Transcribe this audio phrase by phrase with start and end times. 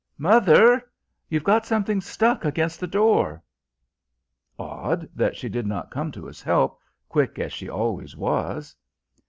[0.17, 0.89] Mother,
[1.29, 3.43] you've got something stuck against the door."
[4.57, 8.75] Odd that she did not come to his help, quick as she always was.